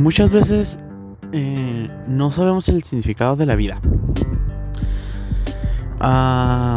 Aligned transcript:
Muchas 0.00 0.32
veces 0.32 0.78
eh, 1.30 1.90
no 2.08 2.30
sabemos 2.30 2.70
el 2.70 2.82
significado 2.82 3.36
de 3.36 3.44
la 3.44 3.54
vida. 3.54 3.78
Ah, 6.00 6.74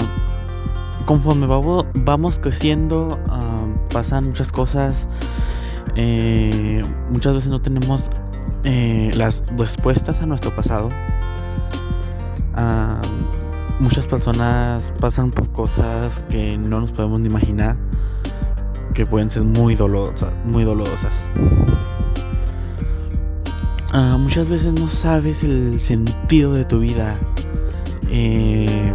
conforme 1.06 1.48
vamos 1.48 2.40
creciendo, 2.40 3.18
ah, 3.30 3.66
pasan 3.94 4.26
muchas 4.26 4.52
cosas. 4.52 5.08
Eh, 5.96 6.84
muchas 7.12 7.34
veces 7.34 7.50
no 7.50 7.60
tenemos 7.60 8.10
eh, 8.66 9.12
las 9.16 9.42
respuestas 9.58 10.22
a 10.22 10.26
nuestro 10.26 10.54
pasado. 10.54 10.90
Ah, 12.56 13.02
muchas 13.80 14.06
personas 14.06 14.92
pasan 15.00 15.32
por 15.32 15.50
cosas 15.54 16.22
que 16.30 16.58
no 16.58 16.82
nos 16.82 16.92
podemos 16.92 17.22
ni 17.22 17.30
imaginar, 17.30 17.78
que 18.94 19.06
pueden 19.06 19.30
ser 19.30 19.44
muy 19.44 19.76
dolorosas. 19.76 20.34
Muy 20.44 20.66
dolorosas. 20.66 21.26
Ah, 23.96 24.18
muchas 24.18 24.50
veces 24.50 24.74
no 24.74 24.88
sabes 24.88 25.44
el 25.44 25.80
sentido 25.80 26.56
de 26.56 26.66
tu 26.66 26.80
vida. 26.80 27.16
Eh, 28.10 28.92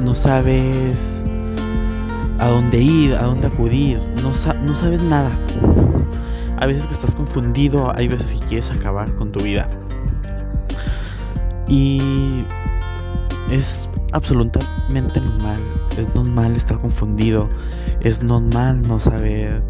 no 0.00 0.14
sabes 0.14 1.24
a 2.38 2.46
dónde 2.46 2.80
ir, 2.80 3.16
a 3.16 3.24
dónde 3.24 3.48
acudir. 3.48 3.98
No, 4.22 4.30
no 4.62 4.76
sabes 4.76 5.02
nada. 5.02 5.36
Hay 6.56 6.68
veces 6.68 6.86
que 6.86 6.92
estás 6.92 7.16
confundido, 7.16 7.92
hay 7.96 8.06
veces 8.06 8.38
que 8.38 8.46
quieres 8.46 8.70
acabar 8.70 9.12
con 9.16 9.32
tu 9.32 9.40
vida. 9.40 9.68
Y 11.66 12.44
es 13.50 13.88
absolutamente 14.12 15.20
normal. 15.20 15.58
Es 15.98 16.14
normal 16.14 16.54
estar 16.54 16.78
confundido. 16.78 17.50
Es 17.98 18.22
normal 18.22 18.82
no 18.82 19.00
saber 19.00 19.64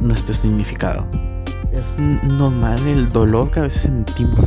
nuestro 0.00 0.32
significado 0.32 1.08
es 1.76 1.98
normal 1.98 2.86
el 2.86 3.08
dolor 3.08 3.50
que 3.50 3.60
a 3.60 3.62
veces 3.62 3.82
sentimos. 3.82 4.44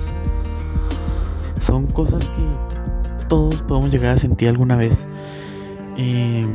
Son 1.58 1.86
cosas 1.88 2.30
que 2.30 3.26
todos 3.28 3.62
podemos 3.62 3.92
llegar 3.92 4.16
a 4.16 4.18
sentir 4.18 4.50
alguna 4.50 4.76
vez. 4.76 5.08
Eh, 5.98 6.46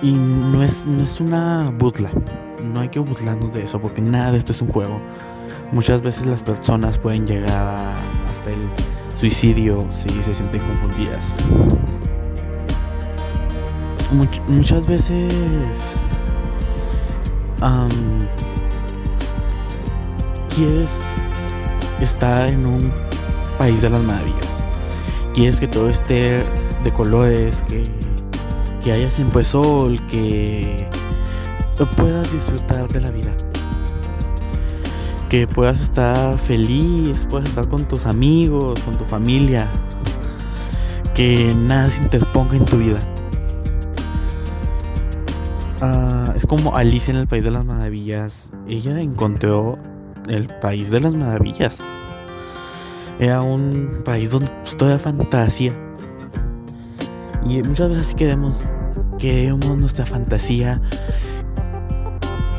y 0.00 0.12
no 0.12 0.62
es, 0.62 0.86
no 0.86 1.02
es 1.02 1.20
una 1.20 1.70
burla. 1.78 2.10
No 2.62 2.80
hay 2.80 2.88
que 2.88 2.98
burlarnos 2.98 3.52
de 3.52 3.62
eso 3.62 3.80
porque 3.80 4.00
nada 4.00 4.32
de 4.32 4.38
esto 4.38 4.52
es 4.52 4.62
un 4.62 4.68
juego. 4.68 5.00
Muchas 5.72 6.02
veces 6.02 6.26
las 6.26 6.42
personas 6.42 6.98
pueden 6.98 7.26
llegar 7.26 7.94
hasta 8.32 8.50
el 8.50 8.68
suicidio 9.16 9.86
si 9.90 10.08
se 10.08 10.34
sienten 10.34 10.60
confundidas. 10.62 11.34
muchas 14.48 14.86
veces 14.86 15.94
quieres 20.54 20.90
estar 22.00 22.48
en 22.48 22.66
un 22.66 22.92
país 23.58 23.82
de 23.82 23.90
las 23.90 24.02
maravillas. 24.02 24.50
Quieres 25.34 25.60
que 25.60 25.66
todo 25.66 25.88
esté 25.88 26.44
de 26.84 26.92
colores, 26.92 27.62
que, 27.62 27.84
que 28.82 28.92
haya 28.92 29.10
siempre 29.10 29.42
sol, 29.42 29.98
que 30.06 30.88
puedas 31.96 32.32
disfrutar 32.32 32.88
de 32.88 33.00
la 33.00 33.10
vida. 33.10 33.32
Que 35.28 35.46
puedas 35.46 35.80
estar 35.80 36.38
feliz, 36.38 37.26
puedas 37.30 37.48
estar 37.48 37.66
con 37.68 37.88
tus 37.88 38.04
amigos, 38.04 38.80
con 38.82 38.96
tu 38.96 39.04
familia. 39.04 39.66
Que 41.14 41.54
nada 41.54 41.90
se 41.90 42.02
interponga 42.02 42.56
en 42.56 42.64
tu 42.66 42.76
vida. 42.78 42.98
Ah, 45.80 46.32
es 46.36 46.46
como 46.46 46.76
Alicia 46.76 47.12
en 47.12 47.18
el 47.18 47.26
País 47.26 47.44
de 47.44 47.50
las 47.50 47.64
Maravillas. 47.64 48.50
Ella 48.68 49.00
encontró 49.00 49.78
el 50.28 50.48
país 50.60 50.90
de 50.90 51.00
las 51.00 51.14
maravillas. 51.14 51.80
Era 53.18 53.42
un 53.42 54.02
país 54.04 54.30
donde 54.30 54.50
pues, 54.62 54.76
toda 54.76 54.98
fantasía. 54.98 55.72
Y 57.44 57.62
muchas 57.62 57.88
veces 57.88 58.06
así 58.06 58.14
queremos, 58.14 58.72
queremos 59.18 59.76
nuestra 59.76 60.06
fantasía, 60.06 60.80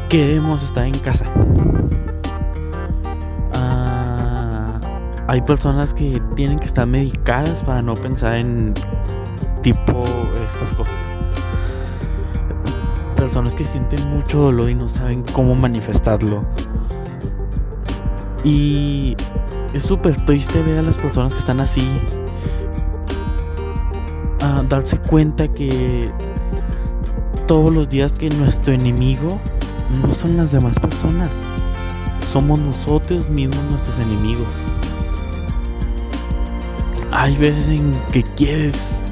queremos 0.09 0.63
estar 0.63 0.85
en 0.85 0.99
casa. 0.99 1.25
Ah, 3.55 4.79
hay 5.27 5.41
personas 5.41 5.93
que 5.93 6.21
tienen 6.35 6.59
que 6.59 6.65
estar 6.65 6.85
medicadas 6.85 7.63
para 7.63 7.81
no 7.81 7.95
pensar 7.95 8.35
en 8.35 8.73
tipo 9.61 10.03
estas 10.43 10.75
cosas. 10.75 11.09
Personas 13.15 13.55
que 13.55 13.63
sienten 13.63 14.09
mucho 14.09 14.39
dolor 14.39 14.69
y 14.69 14.75
no 14.75 14.89
saben 14.89 15.23
cómo 15.33 15.55
manifestarlo. 15.55 16.41
Y 18.43 19.15
es 19.73 19.83
súper 19.83 20.15
triste 20.25 20.61
ver 20.61 20.79
a 20.79 20.81
las 20.81 20.97
personas 20.97 21.33
que 21.33 21.39
están 21.39 21.59
así. 21.59 21.87
A 24.41 24.63
darse 24.63 24.97
cuenta 24.97 25.47
que 25.47 26.11
todos 27.47 27.73
los 27.73 27.89
días 27.89 28.13
que 28.13 28.29
nuestro 28.29 28.73
enemigo 28.73 29.39
no 30.01 30.13
son 30.13 30.37
las 30.37 30.51
demás 30.51 30.79
personas. 30.79 31.29
Somos 32.31 32.59
nosotros 32.59 33.29
mismos 33.29 33.63
nuestros 33.69 33.99
enemigos. 33.99 34.53
Hay 37.11 37.37
veces 37.37 37.67
en 37.69 37.93
que 38.11 38.23
quieres 38.23 39.03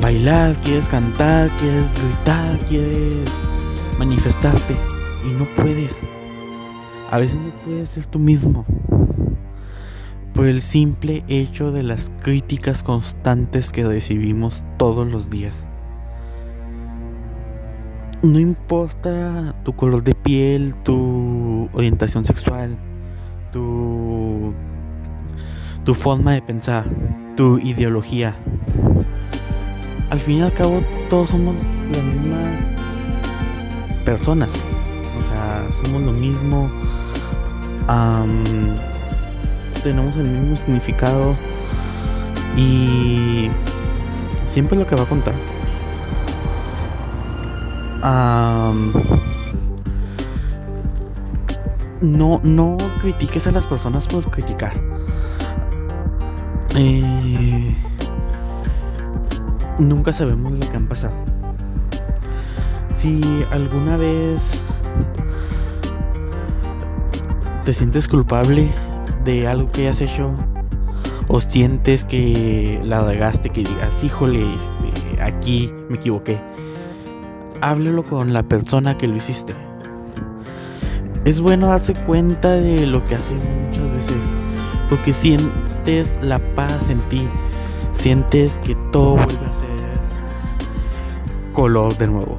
bailar, 0.00 0.60
quieres 0.60 0.88
cantar, 0.88 1.48
quieres 1.58 1.94
gritar, 1.94 2.58
quieres 2.66 3.30
manifestarte 3.98 4.76
y 5.24 5.32
no 5.32 5.46
puedes. 5.54 6.00
A 7.14 7.18
veces 7.18 7.36
no 7.36 7.52
puedes 7.64 7.90
ser 7.90 8.06
tú 8.06 8.18
mismo. 8.18 8.66
Por 10.34 10.46
el 10.46 10.60
simple 10.60 11.22
hecho 11.28 11.70
de 11.70 11.84
las 11.84 12.10
críticas 12.20 12.82
constantes 12.82 13.70
que 13.70 13.84
recibimos 13.84 14.64
todos 14.78 15.06
los 15.06 15.30
días. 15.30 15.68
No 18.24 18.40
importa 18.40 19.54
tu 19.62 19.76
color 19.76 20.02
de 20.02 20.16
piel, 20.16 20.74
tu 20.82 21.68
orientación 21.72 22.24
sexual, 22.24 22.76
tu, 23.52 24.52
forma 25.94 26.32
de 26.32 26.42
pensar, 26.42 26.84
tu 27.36 27.58
ideología. 27.58 28.34
Al 30.10 30.18
fin 30.18 30.38
y 30.38 30.42
al 30.42 30.52
cabo 30.52 30.82
todos 31.08 31.30
somos 31.30 31.54
las 31.92 32.02
mismas 32.02 32.60
personas. 34.04 34.64
O 35.20 35.24
sea, 35.28 35.64
somos 35.84 36.02
lo 36.02 36.10
mismo 36.10 36.68
tenemos 39.82 40.16
el 40.16 40.24
mismo 40.24 40.56
significado 40.56 41.34
y 42.56 43.50
siempre 44.46 44.78
lo 44.78 44.86
que 44.86 44.96
va 44.96 45.02
a 45.02 45.06
contar. 45.06 45.34
no, 52.00 52.40
no 52.42 52.76
critiques 53.00 53.46
a 53.46 53.50
las 53.50 53.66
personas 53.66 54.06
por 54.06 54.30
criticar. 54.30 54.72
Eh, 56.76 57.76
nunca 59.78 60.12
sabemos 60.12 60.52
lo 60.52 60.68
que 60.68 60.76
han 60.76 60.86
pasado. 60.86 61.14
Si 62.96 63.22
alguna 63.50 63.96
vez 63.96 64.62
te 67.64 67.72
sientes 67.72 68.08
culpable 68.08 68.70
de 69.24 69.48
algo 69.48 69.72
que 69.72 69.88
has 69.88 70.02
hecho 70.02 70.34
o 71.28 71.40
sientes 71.40 72.04
que 72.04 72.78
la 72.84 73.00
regaste, 73.00 73.48
que 73.48 73.62
digas, 73.62 74.04
híjole, 74.04 74.44
este, 74.54 75.22
aquí 75.22 75.72
me 75.88 75.96
equivoqué, 75.96 76.38
háblelo 77.62 78.04
con 78.04 78.34
la 78.34 78.42
persona 78.42 78.98
que 78.98 79.08
lo 79.08 79.16
hiciste. 79.16 79.54
Es 81.24 81.40
bueno 81.40 81.68
darse 81.68 81.94
cuenta 81.94 82.50
de 82.50 82.86
lo 82.86 83.02
que 83.04 83.14
hace 83.14 83.34
muchas 83.34 83.90
veces, 83.92 84.22
porque 84.90 85.14
sientes 85.14 86.18
la 86.20 86.38
paz 86.54 86.90
en 86.90 87.00
ti, 87.08 87.26
sientes 87.92 88.58
que 88.58 88.74
todo 88.92 89.16
vuelve 89.16 89.46
a 89.46 89.52
ser 89.54 89.70
color 91.54 91.96
de 91.96 92.08
nuevo. 92.08 92.36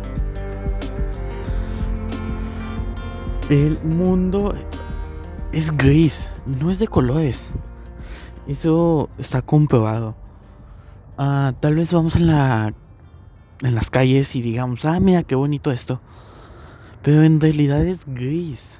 El 3.49 3.79
mundo 3.83 4.53
es 5.55 5.75
gris, 5.75 6.29
no 6.45 6.69
es 6.69 6.79
de 6.79 6.87
colores. 6.87 7.47
Eso 8.45 9.09
está 9.17 9.41
comprobado. 9.41 10.15
Ah, 11.17 11.53
tal 11.61 11.75
vez 11.75 11.93
vamos 11.93 12.17
en 12.17 12.27
la 12.27 12.73
en 13.61 13.73
las 13.73 13.89
calles 13.89 14.35
y 14.35 14.41
digamos, 14.41 14.83
ah, 14.83 14.99
mira 14.99 15.23
qué 15.23 15.33
bonito 15.33 15.71
esto. 15.71 16.01
Pero 17.01 17.23
en 17.23 17.39
realidad 17.39 17.85
es 17.85 18.05
gris. 18.05 18.79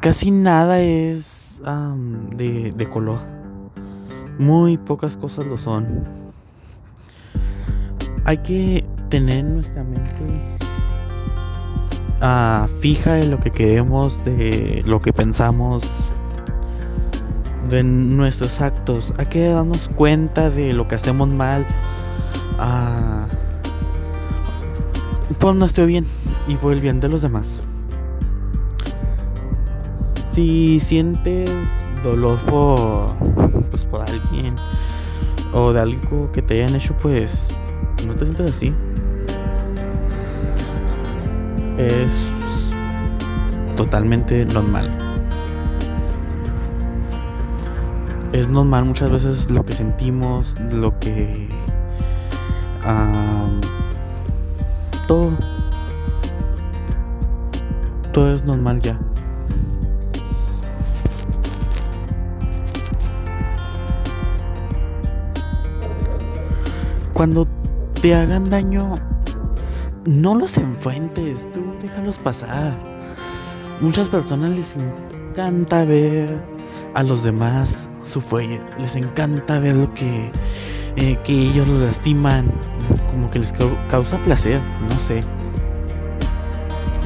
Casi 0.00 0.32
nada 0.32 0.80
es 0.80 1.60
de, 2.36 2.72
de 2.76 2.90
color. 2.90 3.20
Muy 4.38 4.78
pocas 4.78 5.16
cosas 5.16 5.46
lo 5.46 5.58
son. 5.58 6.04
Hay 8.24 8.38
que 8.38 8.84
tener 9.08 9.38
en 9.38 9.54
nuestra 9.54 9.84
mente 9.84 10.58
ah, 12.20 12.66
fija 12.80 13.18
en 13.18 13.30
lo 13.30 13.40
que 13.40 13.50
queremos, 13.50 14.24
de 14.24 14.82
lo 14.86 15.00
que 15.00 15.12
pensamos, 15.12 15.90
de 17.68 17.82
nuestros 17.82 18.60
actos. 18.60 19.14
Hay 19.18 19.26
que 19.26 19.48
darnos 19.48 19.88
cuenta 19.94 20.50
de 20.50 20.72
lo 20.72 20.88
que 20.88 20.94
hacemos 20.94 21.28
mal 21.28 21.66
ah, 22.58 23.26
por 25.38 25.54
nuestro 25.54 25.86
bien 25.86 26.06
y 26.46 26.56
por 26.56 26.72
el 26.72 26.80
bien 26.80 27.00
de 27.00 27.08
los 27.08 27.22
demás. 27.22 27.60
Si 30.32 30.78
sientes 30.80 31.50
dolor 32.02 32.38
por, 32.44 33.14
pues, 33.70 33.84
por 33.86 34.02
alguien 34.02 34.54
o 35.52 35.72
de 35.72 35.80
algo 35.80 36.30
que 36.32 36.42
te 36.42 36.62
hayan 36.62 36.76
hecho, 36.76 36.96
pues 36.96 37.48
no 38.06 38.14
te 38.14 38.26
sientas 38.26 38.52
así. 38.52 38.72
Es 41.78 42.28
totalmente 43.76 44.44
normal. 44.46 44.90
Es 48.32 48.48
normal 48.48 48.84
muchas 48.84 49.10
veces 49.10 49.48
lo 49.48 49.64
que 49.64 49.72
sentimos, 49.72 50.56
lo 50.72 50.98
que... 50.98 51.48
todo. 55.06 55.30
Todo 58.12 58.34
es 58.34 58.44
normal 58.44 58.80
ya. 58.80 58.98
Cuando 67.12 67.46
te 68.00 68.14
hagan 68.14 68.50
daño, 68.50 68.92
no 70.04 70.34
los 70.34 70.58
enfrentes, 70.58 71.46
tú 71.52 71.67
déjalos 71.80 72.18
pasar. 72.18 72.76
Muchas 73.80 74.08
personas 74.08 74.50
les 74.50 74.76
encanta 74.76 75.84
ver 75.84 76.42
a 76.94 77.02
los 77.02 77.22
demás 77.22 77.88
sufrir, 78.02 78.60
les 78.78 78.96
encanta 78.96 79.58
ver 79.58 79.76
lo 79.76 79.92
que, 79.94 80.30
eh, 80.96 81.18
que 81.24 81.32
ellos 81.32 81.68
lo 81.68 81.78
lastiman, 81.78 82.46
como 83.10 83.30
que 83.30 83.38
les 83.38 83.52
causa 83.90 84.16
placer, 84.18 84.60
no 84.88 84.94
sé. 84.96 85.22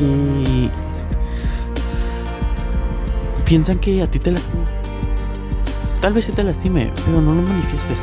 Y 0.00 0.70
piensan 3.44 3.78
que 3.78 4.02
a 4.02 4.06
ti 4.06 4.18
te 4.18 4.32
lastima. 4.32 4.64
Tal 6.00 6.14
vez 6.14 6.24
se 6.24 6.32
te 6.32 6.42
lastime, 6.42 6.90
pero 7.04 7.20
no 7.20 7.34
lo 7.34 7.42
manifiestes 7.42 8.00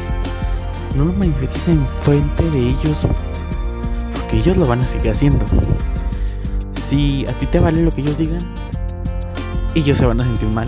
no 0.95 1.05
lo 1.05 1.13
manifiestes 1.13 1.67
en 1.67 1.87
frente 1.87 2.49
de 2.49 2.59
ellos, 2.59 3.07
porque 4.13 4.37
ellos 4.37 4.57
lo 4.57 4.65
van 4.65 4.81
a 4.81 4.87
seguir 4.87 5.11
haciendo. 5.11 5.45
Si 6.89 7.23
a 7.27 7.33
ti 7.33 7.45
te 7.45 7.59
vale 7.59 7.83
lo 7.83 7.91
que 7.91 8.01
ellos 8.01 8.17
digan, 8.17 8.39
ellos 9.75 9.95
se 9.95 10.07
van 10.07 10.21
a 10.21 10.23
sentir 10.23 10.51
mal. 10.51 10.65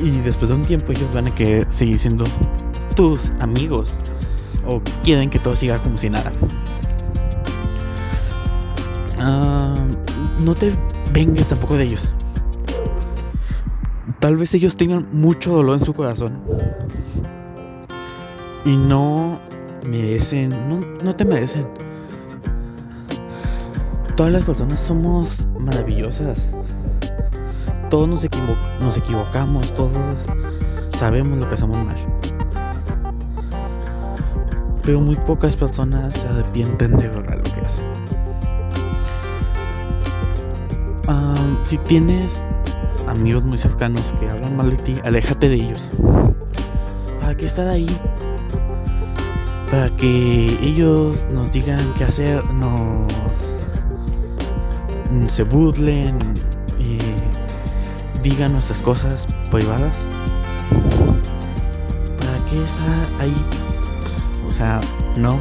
Y 0.00 0.12
después 0.20 0.48
de 0.48 0.54
un 0.54 0.62
tiempo 0.62 0.92
ellos 0.92 1.12
van 1.12 1.26
a 1.26 1.34
querer 1.34 1.70
seguir 1.70 1.98
siendo 1.98 2.24
tus 2.94 3.32
amigos 3.40 3.94
o 4.66 4.80
quieren 5.04 5.28
que 5.28 5.38
todo 5.38 5.54
siga 5.54 5.76
como 5.82 5.98
si 5.98 6.08
nada. 6.08 6.32
Ah, 9.18 9.74
no 10.42 10.54
te 10.54 10.72
vengas 11.12 11.48
tampoco 11.48 11.76
de 11.76 11.84
ellos. 11.84 12.14
Tal 14.20 14.38
vez 14.38 14.54
ellos 14.54 14.74
tengan 14.78 15.06
mucho 15.12 15.52
dolor 15.52 15.78
en 15.78 15.84
su 15.84 15.92
corazón 15.92 16.40
y 18.64 18.74
no 18.74 19.38
merecen, 19.84 20.48
no, 20.70 20.80
no 21.04 21.14
te 21.14 21.26
merecen. 21.26 21.66
Todas 24.16 24.32
las 24.32 24.44
personas 24.44 24.80
somos 24.80 25.46
maravillosas. 25.60 26.48
Todos 27.90 28.08
nos, 28.08 28.24
equivocamos, 28.24 29.74
todos 29.74 30.26
sabemos 30.92 31.38
lo 31.38 31.46
que 31.46 31.54
hacemos 31.54 31.84
mal. 31.84 31.96
Pero 34.82 35.00
muy 35.00 35.16
pocas 35.16 35.54
personas 35.54 36.18
se 36.18 36.28
arrepienten 36.28 36.94
de 36.96 37.08
verdad 37.08 37.36
lo 37.36 37.42
que 37.42 37.66
hacen. 37.66 37.86
si 41.64 41.78
tienes 41.78 42.44
amigos 43.08 43.42
muy 43.42 43.58
cercanos 43.58 44.14
que 44.20 44.30
hablan 44.30 44.56
mal 44.56 44.70
de 44.70 44.76
ti, 44.76 44.94
aléjate 45.04 45.48
de 45.48 45.56
ellos. 45.56 45.90
¿Para 47.20 47.36
qué 47.36 47.46
estar 47.46 47.68
ahí 47.68 47.88
para 49.70 49.90
que 49.96 50.46
ellos 50.62 51.26
nos 51.32 51.52
digan 51.52 51.80
qué 51.94 52.04
hacer, 52.04 52.46
nos 52.54 53.55
se 55.28 55.42
burlen, 55.42 56.18
y 56.78 56.98
digan 58.22 58.52
nuestras 58.52 58.80
cosas 58.80 59.26
privadas. 59.50 60.04
¿Para 62.20 62.44
qué 62.46 62.62
está 62.64 62.84
ahí? 63.20 63.44
O 64.46 64.50
sea, 64.50 64.80
no. 65.16 65.38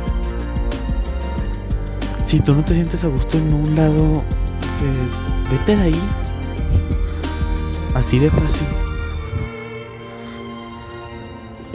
Si 2.26 2.40
tú 2.40 2.56
no 2.56 2.64
te 2.64 2.74
sientes 2.74 3.04
a 3.04 3.08
gusto 3.08 3.38
en 3.38 3.54
un 3.54 3.76
lado, 3.76 4.24
pues 4.80 5.52
vete 5.52 5.76
de 5.76 5.84
ahí. 5.84 6.02
Así 7.94 8.20
de 8.20 8.30
fácil 8.30 8.68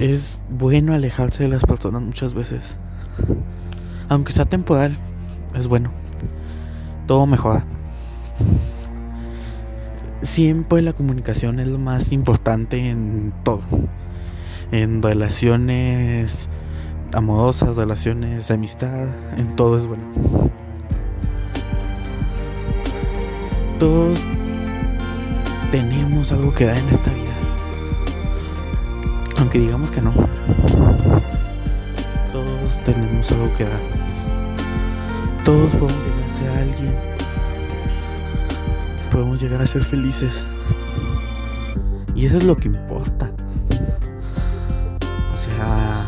es 0.00 0.38
bueno 0.48 0.94
alejarse 0.94 1.42
de 1.42 1.50
las 1.50 1.62
personas 1.64 2.00
muchas 2.00 2.32
veces. 2.32 2.78
Aunque 4.08 4.32
sea 4.32 4.46
temporal, 4.46 4.96
es 5.54 5.66
bueno. 5.66 5.92
Todo 7.06 7.26
mejora. 7.26 7.64
Siempre 10.22 10.82
la 10.82 10.92
comunicación 10.92 11.60
es 11.60 11.68
lo 11.68 11.78
más 11.78 12.12
importante 12.12 12.90
en 12.90 13.32
todo. 13.42 13.62
En 14.70 15.02
relaciones 15.02 16.48
amorosas, 17.14 17.76
relaciones 17.76 18.48
de 18.48 18.54
amistad, 18.54 19.08
en 19.36 19.56
todo 19.56 19.78
es 19.78 19.86
bueno. 19.86 20.04
Todos 23.78 24.24
tenemos 25.70 26.32
algo 26.32 26.52
que 26.52 26.66
dar 26.66 26.76
en 26.76 26.88
esta 26.90 27.12
vida. 27.12 27.32
Aunque 29.38 29.58
digamos 29.58 29.90
que 29.90 30.02
no. 30.02 30.12
Todos 32.30 32.84
tenemos 32.84 33.32
algo 33.32 33.52
que 33.56 33.64
dar. 33.64 33.80
Todos 35.44 35.72
podemos 35.72 35.98
llegar 36.04 36.28
a 36.28 36.30
ser 36.30 36.50
alguien. 36.50 37.09
Podemos 39.20 39.42
llegar 39.42 39.60
a 39.60 39.66
ser 39.66 39.84
felices. 39.84 40.46
Y 42.14 42.24
eso 42.24 42.38
es 42.38 42.44
lo 42.44 42.56
que 42.56 42.68
importa. 42.68 43.30
O 45.34 45.36
sea... 45.36 46.06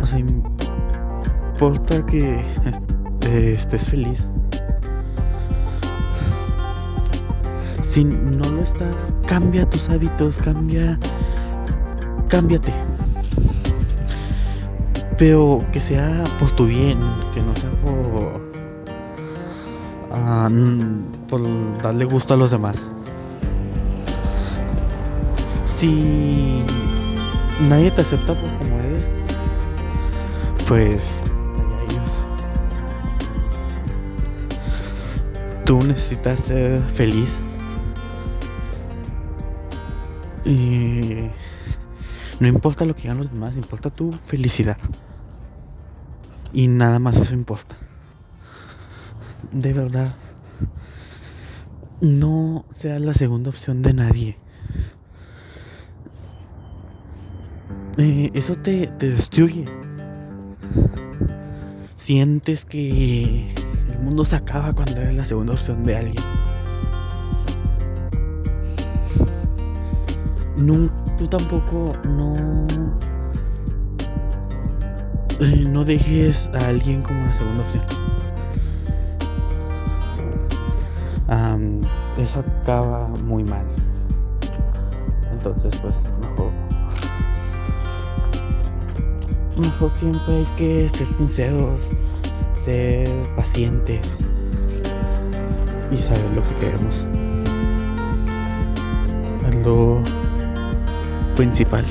O 0.00 0.06
sea, 0.06 0.20
importa 0.20 2.06
que 2.06 2.44
estés 3.32 3.86
feliz. 3.90 4.28
Si 7.82 8.04
no 8.04 8.48
lo 8.50 8.62
estás, 8.62 9.16
cambia 9.26 9.68
tus 9.68 9.88
hábitos, 9.88 10.36
cambia. 10.36 11.00
Cámbiate. 12.28 12.72
Pero 15.18 15.58
que 15.72 15.80
sea 15.80 16.22
por 16.38 16.52
tu 16.52 16.66
bien, 16.66 17.00
que 17.34 17.42
no 17.42 17.56
sea 17.56 17.72
por. 17.82 18.47
Ah, 20.10 20.48
por 21.28 21.42
darle 21.82 22.04
gusto 22.04 22.34
a 22.34 22.36
los 22.36 22.50
demás. 22.50 22.90
Si 25.64 26.64
nadie 27.68 27.90
te 27.90 28.00
acepta 28.00 28.34
por 28.34 28.52
como 28.58 28.78
eres, 28.80 29.08
pues. 30.66 31.22
Tú 35.64 35.82
necesitas 35.82 36.40
ser 36.40 36.80
feliz 36.80 37.40
y 40.48 41.28
no 42.40 42.48
importa 42.48 42.86
lo 42.86 42.94
que 42.94 43.02
digan 43.02 43.18
los 43.18 43.30
demás, 43.30 43.58
importa 43.58 43.90
tu 43.90 44.12
felicidad. 44.12 44.78
Y 46.54 46.68
nada 46.68 46.98
más 46.98 47.18
eso 47.18 47.34
importa. 47.34 47.76
De 49.52 49.72
verdad. 49.72 50.08
No 52.00 52.64
sea 52.74 52.98
la 52.98 53.12
segunda 53.12 53.50
opción 53.50 53.82
de 53.82 53.92
nadie. 53.92 54.38
Eh, 57.96 58.30
eso 58.34 58.54
te, 58.54 58.86
te 58.86 59.10
destruye. 59.10 59.64
Sientes 61.96 62.64
que 62.64 63.52
el 63.90 63.98
mundo 64.00 64.24
se 64.24 64.36
acaba 64.36 64.72
cuando 64.72 65.00
eres 65.00 65.14
la 65.14 65.24
segunda 65.24 65.52
opción 65.52 65.82
de 65.82 65.96
alguien. 65.96 66.24
no, 70.58 70.90
tú 71.16 71.28
tampoco 71.28 71.92
no 72.08 72.34
eh, 75.40 75.64
no 75.68 75.84
dejes 75.84 76.50
a 76.52 76.66
alguien 76.66 77.00
como 77.00 77.20
la 77.24 77.34
segunda 77.34 77.62
opción. 77.62 77.84
Eso 82.16 82.40
acaba 82.40 83.08
muy 83.08 83.44
mal. 83.44 83.66
Entonces, 85.32 85.80
pues 85.80 86.02
mejor. 86.20 86.50
Mejor 89.58 89.90
siempre 89.96 90.36
hay 90.36 90.46
que 90.56 90.88
ser 90.88 91.06
sinceros, 91.14 91.90
ser 92.54 93.08
pacientes 93.34 94.18
y 95.90 95.96
saber 95.96 96.30
lo 96.34 96.42
que 96.42 96.54
queremos. 96.54 97.06
Es 99.48 99.54
lo 99.66 100.02
principal. 101.34 101.84